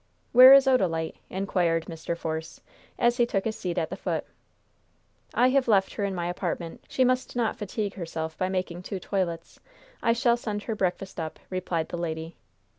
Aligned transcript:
"Where 0.31 0.51
is 0.51 0.65
Odalite?" 0.65 1.17
inquired 1.29 1.85
Mr. 1.85 2.17
Force, 2.17 2.59
as 2.97 3.17
he 3.17 3.25
took 3.27 3.45
his 3.45 3.55
seat 3.55 3.77
at 3.77 3.91
the 3.91 3.95
foot. 3.95 4.25
"I 5.35 5.49
have 5.49 5.67
left 5.67 5.93
her 5.93 6.03
in 6.03 6.15
my 6.15 6.25
apartment. 6.27 6.83
She 6.87 7.03
must 7.03 7.35
not 7.35 7.55
fatigue 7.55 7.93
herself 7.93 8.35
by 8.35 8.49
making 8.49 8.81
two 8.81 8.99
toilets. 8.99 9.59
I 10.01 10.13
shall 10.13 10.37
send 10.37 10.63
her 10.63 10.73
breakfast 10.75 11.19
up," 11.19 11.37
replied 11.51 11.89
the 11.89 11.97
lady. 11.97 12.35